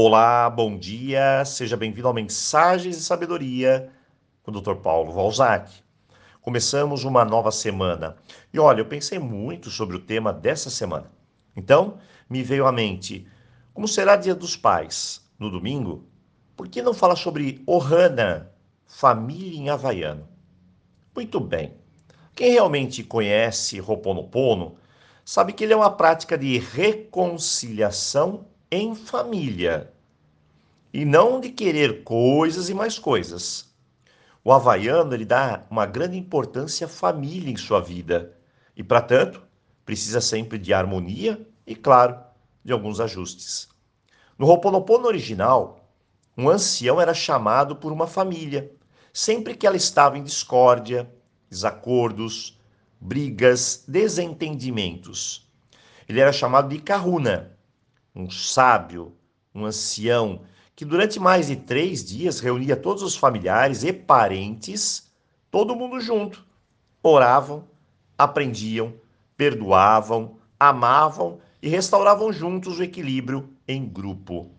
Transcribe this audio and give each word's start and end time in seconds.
Olá, 0.00 0.48
bom 0.48 0.78
dia, 0.78 1.44
seja 1.44 1.76
bem-vindo 1.76 2.06
ao 2.06 2.14
Mensagens 2.14 2.98
de 2.98 3.02
Sabedoria 3.02 3.90
com 4.44 4.52
o 4.52 4.60
Dr. 4.60 4.76
Paulo 4.76 5.10
Valzac. 5.10 5.72
Começamos 6.40 7.02
uma 7.02 7.24
nova 7.24 7.50
semana 7.50 8.16
e 8.54 8.60
olha, 8.60 8.80
eu 8.80 8.86
pensei 8.86 9.18
muito 9.18 9.70
sobre 9.70 9.96
o 9.96 10.00
tema 10.00 10.32
dessa 10.32 10.70
semana. 10.70 11.10
Então, 11.56 11.98
me 12.30 12.44
veio 12.44 12.64
à 12.68 12.70
mente: 12.70 13.26
como 13.74 13.88
será 13.88 14.14
Dia 14.14 14.36
dos 14.36 14.56
Pais 14.56 15.28
no 15.36 15.50
domingo? 15.50 16.04
Por 16.56 16.68
que 16.68 16.80
não 16.80 16.94
fala 16.94 17.16
sobre 17.16 17.60
Ohana, 17.66 18.52
família 18.86 19.58
em 19.58 19.68
havaiano? 19.68 20.28
Muito 21.12 21.40
bem. 21.40 21.74
Quem 22.36 22.52
realmente 22.52 23.02
conhece 23.02 23.80
Ho'oponopono 23.80 24.76
sabe 25.24 25.52
que 25.52 25.64
ele 25.64 25.72
é 25.72 25.76
uma 25.76 25.90
prática 25.90 26.38
de 26.38 26.56
reconciliação 26.56 28.46
em 28.70 28.94
família 28.94 29.92
e 30.92 31.04
não 31.04 31.40
de 31.40 31.50
querer 31.50 32.02
coisas 32.04 32.68
e 32.68 32.74
mais 32.74 32.98
coisas. 32.98 33.74
O 34.44 34.52
havaiano 34.52 35.14
ele 35.14 35.24
dá 35.24 35.66
uma 35.70 35.86
grande 35.86 36.16
importância 36.16 36.86
à 36.86 36.88
família 36.88 37.50
em 37.50 37.56
sua 37.56 37.80
vida 37.80 38.36
e, 38.76 38.82
para 38.82 39.00
tanto, 39.00 39.42
precisa 39.84 40.20
sempre 40.20 40.58
de 40.58 40.72
harmonia 40.72 41.46
e, 41.66 41.74
claro, 41.74 42.18
de 42.64 42.72
alguns 42.72 43.00
ajustes. 43.00 43.68
No 44.38 44.46
Ho'oponopono 44.46 45.06
original, 45.06 45.88
um 46.36 46.48
ancião 46.48 47.00
era 47.00 47.12
chamado 47.12 47.76
por 47.76 47.92
uma 47.92 48.06
família 48.06 48.72
sempre 49.12 49.56
que 49.56 49.66
ela 49.66 49.76
estava 49.76 50.16
em 50.16 50.22
discórdia, 50.22 51.10
desacordos, 51.50 52.56
brigas, 53.00 53.82
desentendimentos. 53.88 55.50
Ele 56.08 56.20
era 56.20 56.32
chamado 56.32 56.68
de 56.68 56.78
Kahuna, 56.80 57.57
um 58.14 58.30
sábio, 58.30 59.14
um 59.54 59.64
ancião, 59.64 60.40
que 60.74 60.84
durante 60.84 61.18
mais 61.18 61.48
de 61.48 61.56
três 61.56 62.04
dias 62.04 62.40
reunia 62.40 62.76
todos 62.76 63.02
os 63.02 63.16
familiares 63.16 63.82
e 63.82 63.92
parentes, 63.92 65.10
todo 65.50 65.74
mundo 65.74 66.00
junto. 66.00 66.46
Oravam, 67.02 67.64
aprendiam, 68.16 68.94
perdoavam, 69.36 70.36
amavam 70.58 71.40
e 71.62 71.68
restauravam 71.68 72.32
juntos 72.32 72.78
o 72.78 72.82
equilíbrio 72.82 73.48
em 73.66 73.86
grupo. 73.86 74.50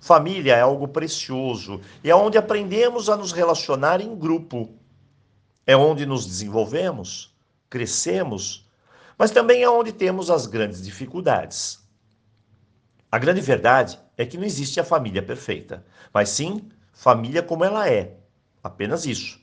Família 0.00 0.56
é 0.56 0.60
algo 0.60 0.88
precioso 0.88 1.80
e 2.02 2.10
é 2.10 2.16
onde 2.16 2.36
aprendemos 2.36 3.08
a 3.08 3.16
nos 3.16 3.32
relacionar 3.32 4.00
em 4.00 4.16
grupo. 4.16 4.70
É 5.66 5.76
onde 5.76 6.04
nos 6.04 6.26
desenvolvemos, 6.26 7.32
crescemos, 7.70 8.68
mas 9.16 9.30
também 9.30 9.62
é 9.62 9.70
onde 9.70 9.92
temos 9.92 10.30
as 10.30 10.46
grandes 10.46 10.82
dificuldades. 10.82 11.81
A 13.12 13.18
grande 13.18 13.42
verdade 13.42 14.00
é 14.16 14.24
que 14.24 14.38
não 14.38 14.44
existe 14.44 14.80
a 14.80 14.84
família 14.84 15.22
perfeita, 15.22 15.84
mas 16.14 16.30
sim 16.30 16.70
família 16.94 17.42
como 17.42 17.62
ela 17.62 17.86
é. 17.86 18.16
Apenas 18.64 19.04
isso. 19.04 19.38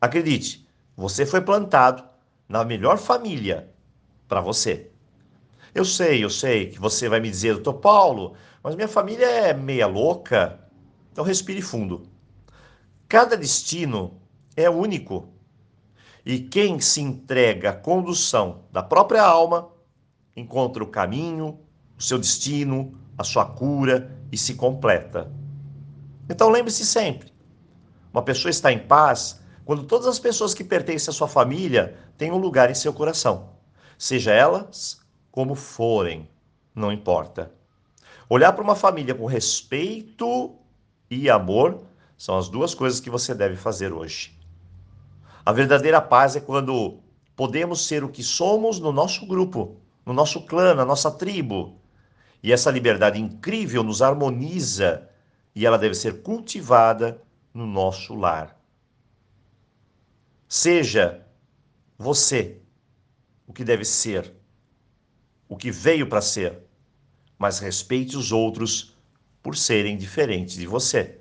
Acredite, 0.00 0.68
você 0.96 1.24
foi 1.24 1.40
plantado 1.40 2.02
na 2.48 2.64
melhor 2.64 2.98
família 2.98 3.72
para 4.26 4.40
você. 4.40 4.90
Eu 5.72 5.84
sei, 5.84 6.24
eu 6.24 6.28
sei 6.28 6.70
que 6.70 6.80
você 6.80 7.08
vai 7.08 7.20
me 7.20 7.30
dizer, 7.30 7.52
doutor 7.54 7.74
Paulo, 7.74 8.34
mas 8.64 8.74
minha 8.74 8.88
família 8.88 9.26
é 9.26 9.54
meia 9.54 9.86
louca. 9.86 10.58
Então 11.12 11.22
respire 11.22 11.62
fundo. 11.62 12.08
Cada 13.08 13.36
destino 13.36 14.20
é 14.56 14.68
único. 14.68 15.32
E 16.26 16.40
quem 16.40 16.80
se 16.80 17.00
entrega 17.00 17.70
à 17.70 17.72
condução 17.72 18.64
da 18.72 18.82
própria 18.82 19.22
alma 19.22 19.70
encontra 20.34 20.82
o 20.82 20.88
caminho, 20.88 21.60
o 21.98 22.02
seu 22.02 22.18
destino, 22.18 22.94
a 23.16 23.24
sua 23.24 23.44
cura 23.44 24.16
e 24.30 24.38
se 24.38 24.54
completa. 24.54 25.30
Então 26.28 26.48
lembre-se 26.48 26.86
sempre: 26.86 27.32
uma 28.12 28.22
pessoa 28.22 28.50
está 28.50 28.72
em 28.72 28.78
paz 28.78 29.40
quando 29.64 29.84
todas 29.84 30.06
as 30.06 30.18
pessoas 30.18 30.54
que 30.54 30.64
pertencem 30.64 31.10
à 31.10 31.14
sua 31.14 31.28
família 31.28 31.98
têm 32.16 32.32
um 32.32 32.38
lugar 32.38 32.70
em 32.70 32.74
seu 32.74 32.92
coração, 32.92 33.50
seja 33.98 34.32
elas 34.32 35.00
como 35.30 35.54
forem, 35.54 36.28
não 36.74 36.92
importa. 36.92 37.52
Olhar 38.28 38.52
para 38.52 38.64
uma 38.64 38.74
família 38.74 39.14
com 39.14 39.26
respeito 39.26 40.54
e 41.10 41.30
amor 41.30 41.82
são 42.16 42.36
as 42.36 42.48
duas 42.48 42.74
coisas 42.74 43.00
que 43.00 43.10
você 43.10 43.34
deve 43.34 43.56
fazer 43.56 43.92
hoje. 43.92 44.36
A 45.44 45.52
verdadeira 45.52 46.00
paz 46.00 46.36
é 46.36 46.40
quando 46.40 46.98
podemos 47.34 47.86
ser 47.86 48.04
o 48.04 48.08
que 48.08 48.22
somos 48.22 48.78
no 48.78 48.92
nosso 48.92 49.26
grupo, 49.26 49.76
no 50.04 50.12
nosso 50.12 50.42
clã, 50.42 50.74
na 50.74 50.84
nossa 50.84 51.10
tribo, 51.10 51.78
e 52.42 52.52
essa 52.52 52.70
liberdade 52.70 53.20
incrível 53.20 53.82
nos 53.82 54.00
harmoniza 54.00 55.08
e 55.54 55.66
ela 55.66 55.78
deve 55.78 55.94
ser 55.94 56.22
cultivada 56.22 57.20
no 57.52 57.66
nosso 57.66 58.14
lar. 58.14 58.56
Seja 60.48 61.26
você 61.98 62.60
o 63.46 63.52
que 63.52 63.64
deve 63.64 63.84
ser, 63.84 64.32
o 65.48 65.56
que 65.56 65.70
veio 65.70 66.08
para 66.08 66.20
ser, 66.20 66.62
mas 67.38 67.58
respeite 67.58 68.16
os 68.16 68.30
outros 68.30 68.96
por 69.42 69.56
serem 69.56 69.96
diferentes 69.96 70.54
de 70.54 70.66
você. 70.66 71.18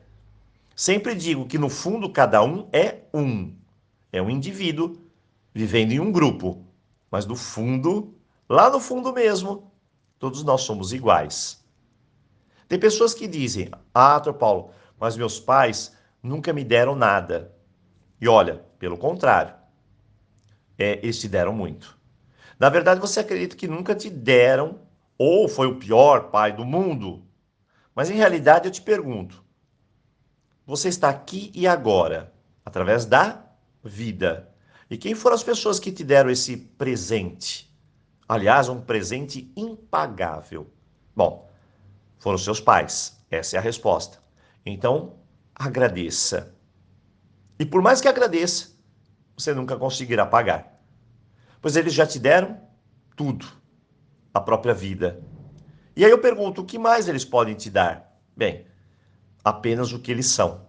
Sempre 0.76 1.16
digo 1.16 1.48
que 1.48 1.58
no 1.58 1.70
fundo 1.70 2.12
cada 2.12 2.44
um 2.44 2.70
é 2.72 3.00
um, 3.14 3.56
é 4.12 4.22
um 4.22 4.30
indivíduo 4.30 4.98
vivendo 5.54 5.92
em 5.92 6.00
um 6.00 6.12
grupo, 6.12 6.64
mas 7.10 7.26
no 7.26 7.36
fundo, 7.36 8.14
lá 8.48 8.70
no 8.70 8.80
fundo 8.80 9.12
mesmo, 9.12 9.72
Todos 10.20 10.44
nós 10.44 10.62
somos 10.62 10.94
iguais. 10.94 11.64
Tem 12.68 12.80
pessoas 12.80 13.14
que 13.14 13.28
dizem: 13.28 13.70
Ah, 13.94 14.20
Dr. 14.20 14.34
Paulo, 14.34 14.72
mas 15.00 15.16
meus 15.16 15.40
pais 15.40 15.96
nunca 16.22 16.52
me 16.52 16.64
deram 16.64 16.96
nada. 16.96 17.54
E 18.20 18.28
olha, 18.28 18.66
pelo 18.80 18.98
contrário, 18.98 19.54
é, 20.78 21.00
eles 21.04 21.20
te 21.20 21.28
deram 21.28 21.54
muito. 21.54 21.98
Na 22.60 22.70
verdade, 22.70 23.00
você 23.00 23.20
acredita 23.20 23.56
que 23.56 23.68
nunca 23.68 23.94
te 23.94 24.10
deram, 24.10 24.82
ou 25.18 25.48
foi 25.48 25.68
o 25.68 25.78
pior 25.78 26.32
pai 26.32 26.52
do 26.52 26.66
mundo. 26.66 27.24
Mas 27.94 28.10
em 28.10 28.16
realidade, 28.16 28.68
eu 28.68 28.72
te 28.72 28.82
pergunto: 28.82 29.44
você 30.66 30.90
está 30.90 31.10
aqui 31.10 31.52
e 31.54 31.68
agora, 31.68 32.34
através 32.66 33.06
da 33.06 33.44
vida. 33.84 34.50
E 34.90 34.98
quem 34.98 35.16
foram 35.16 35.36
as 35.36 35.44
pessoas 35.44 35.80
que 35.80 35.92
te 35.92 36.04
deram 36.04 36.30
esse 36.30 36.58
presente? 36.58 37.68
Aliás, 38.28 38.68
um 38.68 38.82
presente 38.82 39.52
impagável. 39.56 40.70
Bom, 41.16 41.50
foram 42.20 42.38
seus 42.38 42.60
pais. 42.60 43.18
Essa 43.32 43.56
é 43.56 43.60
a 43.60 43.62
resposta. 43.62 44.20
Então, 44.66 45.16
agradeça. 45.56 46.54
E 47.58 47.66
por 47.66 47.82
mais 47.82 48.02
que 48.02 48.08
agradeça, 48.08 48.72
você 49.36 49.54
nunca 49.54 49.78
conseguirá 49.78 50.26
pagar. 50.26 50.80
Pois 51.62 51.76
eles 51.76 51.94
já 51.94 52.06
te 52.06 52.20
deram 52.20 52.62
tudo, 53.16 53.48
a 54.34 54.40
própria 54.40 54.74
vida. 54.74 55.24
E 55.96 56.06
aí 56.06 56.12
eu 56.12 56.20
pergunto, 56.20 56.62
o 56.62 56.66
que 56.66 56.78
mais 56.78 57.08
eles 57.08 57.26
podem 57.26 57.56
te 57.56 57.70
dar? 57.70 58.20
Bem, 58.36 58.68
apenas 59.44 59.92
o 59.92 60.00
que 60.00 60.12
eles 60.12 60.28
são. 60.28 60.68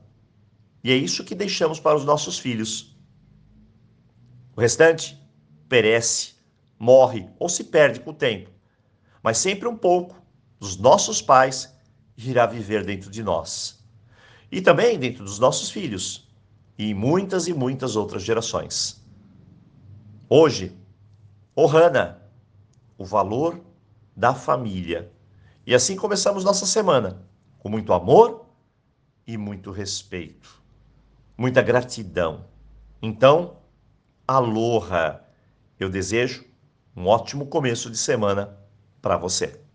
E 0.82 0.92
é 0.92 0.96
isso 0.96 1.24
que 1.24 1.34
deixamos 1.34 1.78
para 1.78 1.96
os 1.96 2.04
nossos 2.04 2.38
filhos. 2.38 2.96
O 4.56 4.60
restante 4.60 5.20
perece 5.68 6.37
morre 6.78 7.28
ou 7.38 7.48
se 7.48 7.64
perde 7.64 8.00
com 8.00 8.10
o 8.10 8.14
tempo, 8.14 8.50
mas 9.22 9.38
sempre 9.38 9.68
um 9.68 9.76
pouco 9.76 10.16
dos 10.58 10.76
nossos 10.76 11.20
pais 11.20 11.74
irá 12.16 12.46
viver 12.46 12.84
dentro 12.84 13.10
de 13.10 13.22
nós. 13.22 13.84
E 14.50 14.60
também 14.60 14.98
dentro 14.98 15.24
dos 15.24 15.38
nossos 15.38 15.70
filhos 15.70 16.28
e 16.78 16.94
muitas 16.94 17.48
e 17.48 17.52
muitas 17.52 17.96
outras 17.96 18.22
gerações. 18.22 19.04
Hoje, 20.28 20.76
Ohana, 21.54 22.22
o 22.96 23.04
valor 23.04 23.60
da 24.16 24.34
família. 24.34 25.12
E 25.66 25.74
assim 25.74 25.96
começamos 25.96 26.44
nossa 26.44 26.66
semana, 26.66 27.26
com 27.58 27.68
muito 27.68 27.92
amor 27.92 28.46
e 29.26 29.36
muito 29.36 29.70
respeito, 29.70 30.62
muita 31.36 31.62
gratidão. 31.62 32.46
Então, 33.02 33.58
aloha! 34.26 35.24
Eu 35.78 35.88
desejo 35.88 36.47
um 36.98 37.06
ótimo 37.06 37.46
começo 37.46 37.88
de 37.90 37.96
semana 37.96 38.58
para 39.00 39.16
você. 39.16 39.67